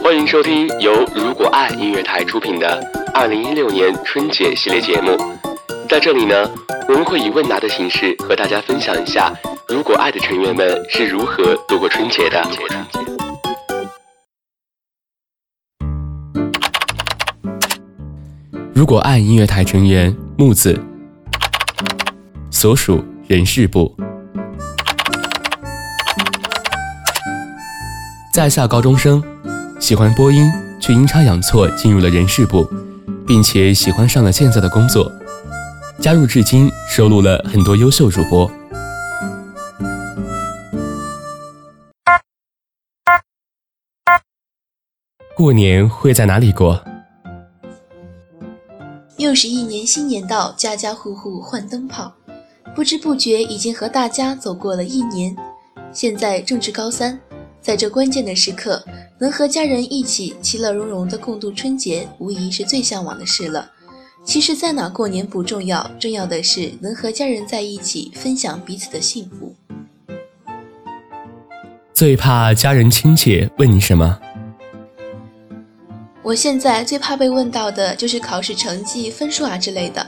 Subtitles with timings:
[0.00, 2.80] 欢迎收听由如果爱音乐台出品的
[3.12, 5.16] 二零一六年春节系列节目。
[5.88, 6.48] 在这里呢，
[6.88, 9.32] 我们会以问答的形式和大家分享一下
[9.68, 12.42] 如果爱的成员们是如何度过春节的。
[18.72, 20.80] 如果爱音乐台成员木子，
[22.50, 23.94] 所属人事部。
[28.32, 29.22] 在校高中生，
[29.82, 30.48] 喜欢播音，
[30.80, 32.64] 却阴差阳错进入了人事部，
[33.26, 35.10] 并且喜欢上了现在的工作。
[35.98, 38.48] 加入至今，收录了很多优秀主播。
[45.36, 46.80] 过年会在哪里过？
[49.16, 52.12] 又是一年新年到，家家户户换灯泡，
[52.76, 55.36] 不知不觉已经和大家走过了一年。
[55.92, 57.18] 现在正值高三。
[57.62, 58.84] 在这关键的时刻，
[59.20, 63.70] 能和家人一起其乐融融的共度春节，无疑是最向往的事了。
[64.24, 69.54] 其实，在哪过年不重要，重要的是能和家人在一起，分享彼此的幸福。
[71.94, 74.18] 最怕家人亲戚问你什么？
[76.22, 80.04] 我现在最怕被问到的就是考试成绩、分数啊之类的。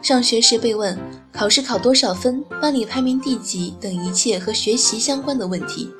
[0.00, 0.96] 上学时被问
[1.32, 5.90] 考试考多少分、班里排名第几等一切和学习相关的问题。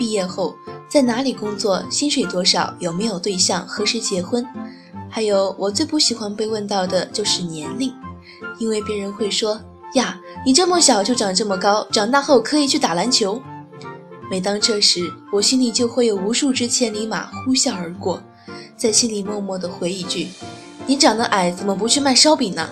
[0.00, 0.56] 毕业后
[0.88, 1.84] 在哪里工作？
[1.90, 2.72] 薪水多少？
[2.78, 3.66] 有没有对象？
[3.66, 4.42] 何时结婚？
[5.10, 7.92] 还有我最不喜欢被问到的就是年龄，
[8.58, 9.60] 因为别人会说
[9.96, 13.42] 呀，你这么小就长这么高，长大后可以去打篮球。
[14.30, 18.22] 每当这时，我心里就会有无数只千里马呼啸而过，
[18.78, 20.28] 在心里默默地回一句：
[20.86, 22.66] 你长得矮，怎么不去卖烧饼呢？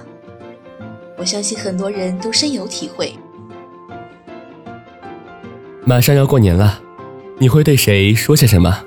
[1.19, 3.15] 我相信很多人都深有体会。
[5.85, 6.81] 马上要过年了。
[7.41, 8.85] 你会对谁说些什么？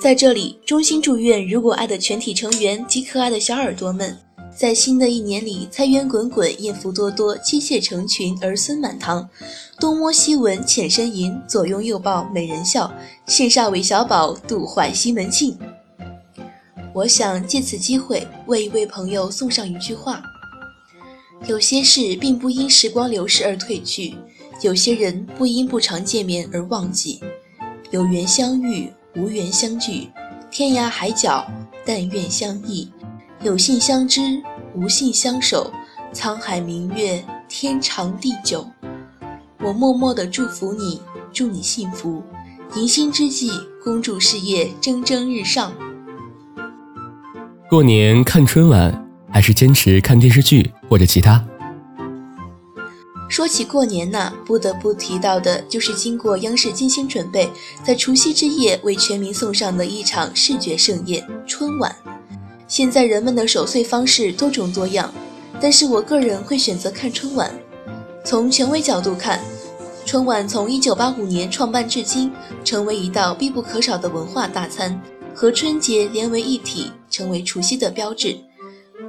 [0.00, 4.16] 在这里，衷心祝愿如果爱的全体成员及可爱的小耳朵们，
[4.56, 9.28] 在新的一年里财源滚滚、艳福多多、妻妾成群、儿孙满堂，
[9.80, 12.92] 东摸西闻浅呻吟，左拥右抱美人笑，
[13.26, 15.58] 羡煞韦小宝，度坏西门庆。
[16.94, 20.22] 我想借此机会为一位朋友送上一句话：
[21.48, 24.14] 有些事并不因时光流逝而褪去。
[24.60, 27.20] 有些人不因不常见面而忘记，
[27.90, 30.08] 有缘相遇，无缘相聚，
[30.50, 31.44] 天涯海角，
[31.84, 32.88] 但愿相忆；
[33.42, 34.42] 有幸相知，
[34.74, 35.72] 无幸相守，
[36.14, 38.66] 沧海明月，天长地久。
[39.60, 41.00] 我默默的祝福你，
[41.32, 42.22] 祝你幸福。
[42.74, 43.50] 迎新之际，
[43.84, 45.72] 恭祝事业蒸蒸日上。
[47.68, 51.44] 过年看春晚，还是坚持看电视剧或者其他？
[53.32, 57.48] 说起过年呢，不得不提到的就是经过央视精心准备，
[57.82, 61.96] 在除夕之夜为全民送上的一场视觉盛宴——春晚。
[62.68, 65.10] 现在人们的守岁方式多种多样，
[65.62, 67.50] 但是我个人会选择看春晚。
[68.22, 69.40] 从权威角度看，
[70.04, 72.30] 春晚从1985年创办至今，
[72.62, 75.00] 成为一道必不可少的文化大餐，
[75.34, 78.36] 和春节连为一体，成为除夕的标志。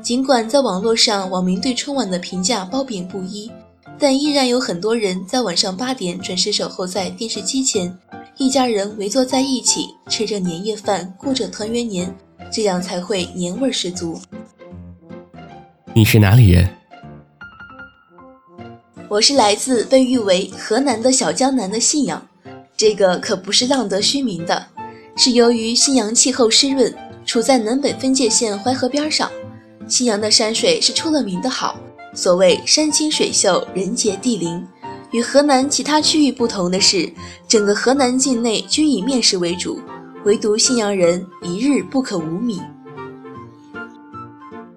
[0.02, 3.52] 尽管在网络上，网民对春晚的评价褒贬不一。
[4.00, 7.98] 但依然有很多人在晚上八点准时守候在电视机前，
[8.38, 12.14] 一家人围坐在一起，吃着年夜饭，过着团圆年，
[12.52, 14.20] 这样才会年味十足。
[15.94, 16.68] 你是哪里人？
[19.08, 22.28] 我是来自被誉为河南的小江南的信阳，
[22.76, 24.66] 这个可不是浪得虚名的，
[25.16, 26.94] 是由于信阳气候湿润，
[27.26, 29.32] 处在南北分界线淮河边上，
[29.88, 31.78] 信阳的山水是出了名的好。
[32.14, 34.66] 所谓山清水秀，人杰地灵。
[35.12, 37.12] 与河南其他区域不同的是，
[37.48, 39.80] 整个河南境内均以面食为主，
[40.26, 42.60] 唯独信阳人一日不可无米。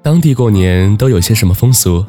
[0.02, 2.04] 当地过年都有些什么风俗？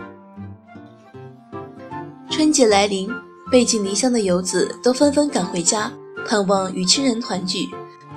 [2.30, 3.10] 春节来临，
[3.50, 5.92] 背井离乡的游子都纷纷赶回家，
[6.28, 7.68] 盼望与亲人团聚。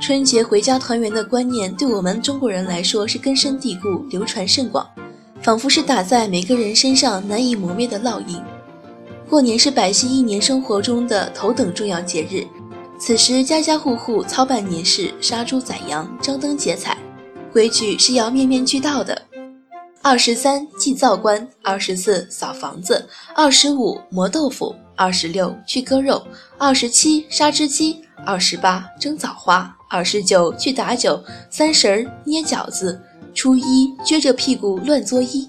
[0.00, 4.86] 春节回家团圆的观念，对我们中国人来说是根深蒂固、流传甚广。
[5.42, 8.40] 仿佛是打在每个人身上难以磨灭的烙印。
[9.28, 12.46] 过年是百姓一年生活中的头等重要节日，
[12.98, 16.98] 此时家家户户操办年事，杀猪宰羊，张灯结彩，
[17.52, 19.20] 规矩是要面面俱到的。
[20.02, 26.22] 二十三祭灶官，二十四扫房子，二十五磨豆腐，二十六去割肉，
[26.58, 33.00] 二十七杀只鸡，二十八蒸枣花，二十九去打酒，三十儿捏饺子。
[33.34, 35.48] 初一撅着屁股乱作揖，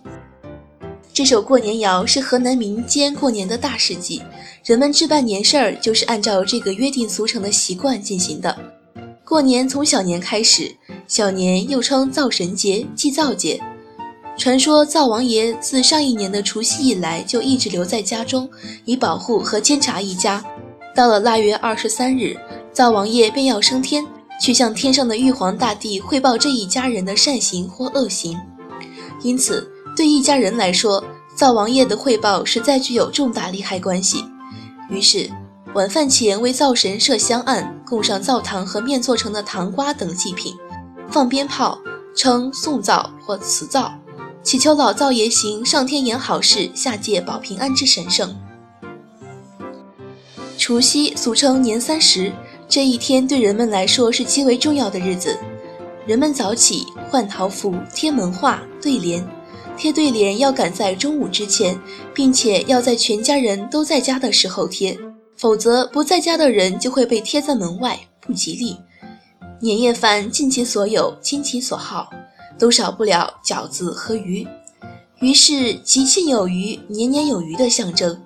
[1.13, 4.21] 这首过年谣是河南民间过年的大事记，
[4.63, 8.55] 人们置办年事儿就是按照这个约定俗成的习惯进行的。
[9.25, 10.75] 过年从小年开始，
[11.07, 13.59] 小年又称灶神节、祭灶节。
[14.37, 18.49] 传说灶王爷自上一年的除夕以来就一直留在家中，
[18.85, 20.43] 以保护和监察一家。
[20.95, 22.35] 到了腊月二十三日，
[22.73, 24.05] 灶王爷便要升天，
[24.41, 28.35] 去向天上的玉皇大帝汇报这一家人的善行或恶行。
[29.21, 31.03] 因此，对一家人来说，
[31.35, 34.25] 灶王爷的汇报实在具有重大利害关系。
[34.89, 35.29] 于是，
[35.75, 40.55] 晚饭前为灶神设香案，供上灶糖和面做成的糖瓜等祭品，
[41.11, 41.77] 放鞭炮，
[42.15, 43.93] 称送灶或辞灶，
[44.41, 48.35] 祈求老灶爷行上天言好事、下界保平安之神圣。
[50.57, 52.31] 除夕俗称年三十，
[52.71, 55.37] 这一天对人们来说是极为重要的日子。
[56.07, 59.27] 人们早起换桃符、贴门画、对联。
[59.75, 61.77] 贴对联要赶在中午之前，
[62.13, 64.97] 并且要在全家人都在家的时候贴，
[65.35, 68.77] 否则不在家的人就会被贴在门外，不吉利。
[69.59, 72.09] 年夜饭尽其所有，倾其所好，
[72.57, 74.47] 都少不了饺子和鱼。
[75.19, 78.17] 鱼是吉庆有余、年年有余的象征。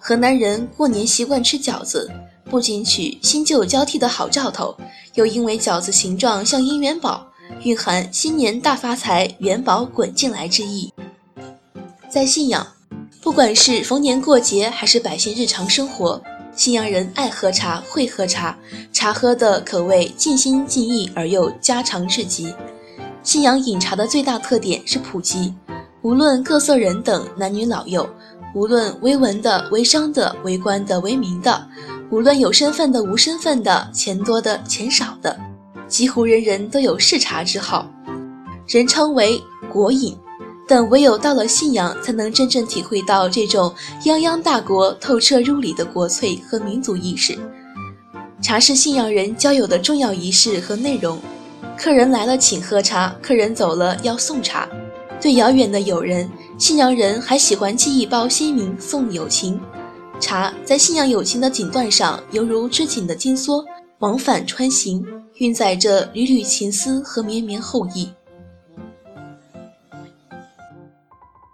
[0.00, 2.10] 河南人过年习惯吃饺子，
[2.48, 4.76] 不仅取新旧交替的好兆头，
[5.14, 7.26] 又因为饺子形状像银元宝。
[7.62, 10.92] 蕴含新年大发财、元宝滚进来之意。
[12.08, 12.66] 在信仰，
[13.20, 16.20] 不管是逢年过节，还是百姓日常生活，
[16.54, 18.56] 信阳人爱喝茶，会喝茶，
[18.92, 22.52] 茶喝的可谓尽心尽意而又家常至极。
[23.22, 25.54] 信阳饮茶的最大特点是普及，
[26.02, 28.08] 无论各色人等，男女老幼，
[28.54, 31.68] 无论为文的、为商的、为官的、为民的，
[32.10, 35.36] 无论有身份的、无身份的，钱多的、钱少的。
[35.88, 37.88] 几乎人人都有嗜茶之好，
[38.66, 39.40] 人称为
[39.72, 40.16] 国饮，
[40.66, 43.72] 但唯有到了信阳，才能真正体会到这种
[44.02, 47.38] 泱泱大国透彻入里的国粹和民族意识。
[48.42, 51.18] 茶是信阳人交友的重要仪式和内容，
[51.76, 54.68] 客人来了请喝茶，客人走了要送茶。
[55.20, 56.28] 对遥远的友人，
[56.58, 59.60] 信阳人还喜欢寄一包新茗送友情。
[60.20, 63.64] 茶在信仰友情的锦缎上，犹如织锦的金梭，
[63.98, 65.04] 往返穿行。
[65.38, 68.08] 运载着缕缕情丝和绵绵厚意。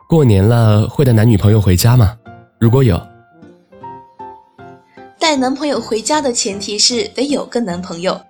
[0.09, 2.17] 过年了，会带男女朋友回家吗？
[2.61, 3.01] 如果有，
[5.19, 8.21] 带男朋友回家的前提是得有个男朋友。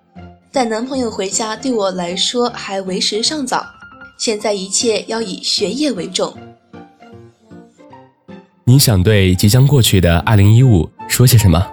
[0.51, 3.63] 带男朋友回家对我来说还为时尚早，
[4.19, 6.35] 现在一切要以学业为重。
[8.65, 11.67] 你想对即将过去的二零一五说些什么？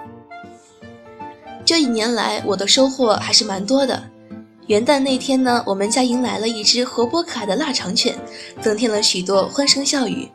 [1.64, 4.02] 这一年来，我的收获还是蛮多的。
[4.66, 8.18] 元旦那天呢，我们家迎来了一只活泼可爱的腊肠犬，
[8.60, 10.28] 增添了许多欢声笑语。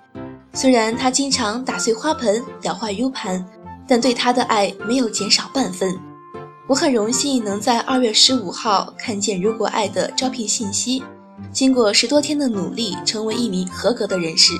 [0.54, 3.46] 虽然它经常打碎花盆、咬坏 U 盘，
[3.86, 5.94] 但对它的爱没有减少半分。
[6.68, 11.04] 我很荣幸能在二月十五号看见如果爱的招聘信息，
[11.52, 14.54] 经过十多天的努力，成为一名合格的人士，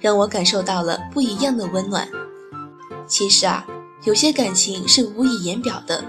[0.00, 2.08] 让我感受到了不一样的温暖。
[3.06, 3.66] 其实啊，
[4.04, 6.02] 有些感情是无以言表的。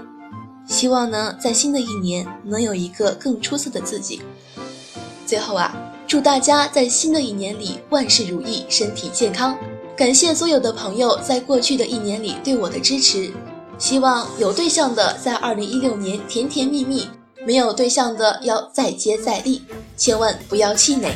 [0.66, 4.22] 希望呢，在新的一年能有一个更出色的自己。
[5.26, 5.74] 最后啊，
[6.06, 9.56] 祝大家在新的一年里万事如意，身体健康。
[9.96, 13.32] 感谢所有的朋友在过去的一年里对我的支持。
[13.78, 17.08] 希望有对象的在二零一六年甜甜蜜蜜，
[17.44, 19.62] 没有对象的要再接再厉，
[19.96, 21.12] 千万不要气馁。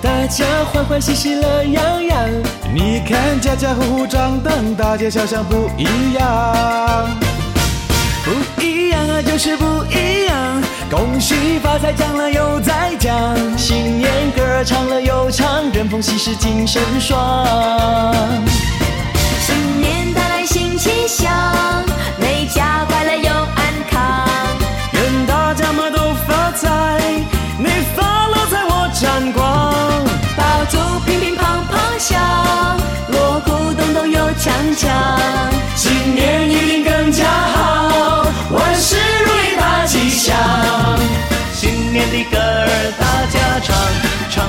[0.00, 2.28] 大家欢欢喜喜乐洋洋，
[2.72, 7.08] 你看家家户户张灯，大街小巷不一样，
[8.24, 10.62] 不一样啊就是不一样。
[10.90, 17.46] 恭喜发财，奖了又再讲，新年歌唱了又唱，人逢喜事精神爽。
[19.40, 21.30] 新年到来新气象，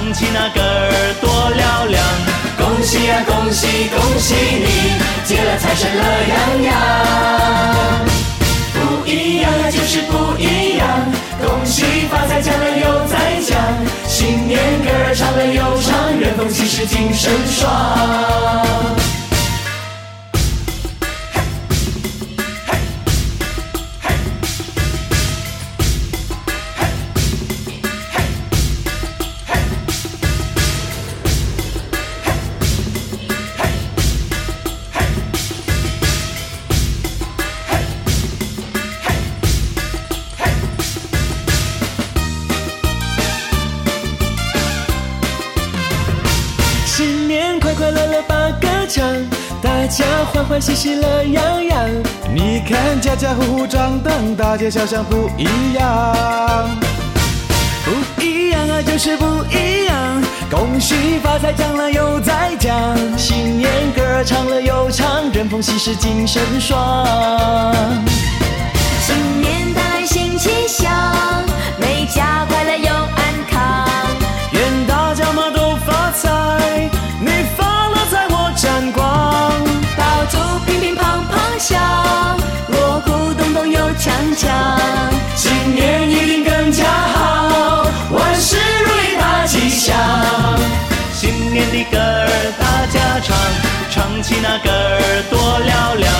[0.07, 2.01] 唱，起那歌儿多嘹亮。
[2.57, 4.93] 恭喜呀恭喜恭喜你，
[5.25, 6.71] 接了财神乐洋洋。
[8.73, 10.87] 不一样啊，就是不一样，
[11.43, 13.57] 恭喜发财，讲了又再讲，
[14.07, 17.67] 新年歌儿唱了又唱，人逢喜事精神爽。
[50.33, 51.89] 欢欢喜喜乐洋洋。
[52.33, 56.69] 你看家家户户张灯，大街小巷不一样，
[57.85, 60.23] 不一样啊就是不一样。
[60.49, 67.05] 恭喜发财，奖了又再讲，新年歌儿唱了又唱，人逢喜事精神爽。
[69.01, 70.91] 新年带来新气象，
[71.79, 72.36] 每家
[94.27, 96.11] 起那歌儿多嘹亮！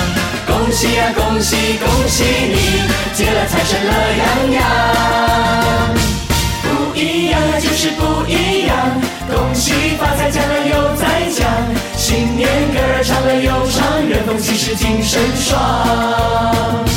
[0.48, 4.64] 恭喜呀恭喜恭喜你接了财神乐洋洋。
[6.64, 8.78] 不一样啊就是不一样。
[9.30, 11.46] 恭喜发财讲了又再讲。
[11.98, 16.97] 新年歌儿唱了又唱人逢喜事精神爽。